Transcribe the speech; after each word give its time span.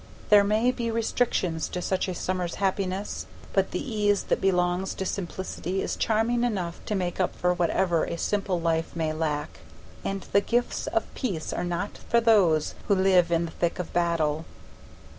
There 0.29 0.43
may 0.43 0.71
be 0.71 0.89
restrictions 0.89 1.69
to 1.69 1.79
such 1.79 2.07
a 2.07 2.15
summer's 2.15 2.55
happiness, 2.55 3.27
but 3.53 3.69
the 3.69 3.87
ease 3.87 4.23
that 4.23 4.41
belongs 4.41 4.95
to 4.95 5.05
simplicity 5.05 5.83
is 5.83 5.95
charming 5.95 6.43
enough 6.43 6.83
to 6.87 6.95
make 6.95 7.19
up 7.19 7.35
for 7.35 7.53
whatever 7.53 8.05
a 8.05 8.17
simple 8.17 8.59
life 8.59 8.95
may 8.95 9.13
lack, 9.13 9.59
and 10.03 10.21
the 10.31 10.41
gifts 10.41 10.87
of 10.87 11.05
peace 11.13 11.53
are 11.53 11.63
not 11.63 11.99
for 11.99 12.19
those 12.19 12.73
who 12.87 12.95
live 12.95 13.31
in 13.31 13.45
the 13.45 13.51
thick 13.51 13.77
of 13.77 13.93
battle. 13.93 14.45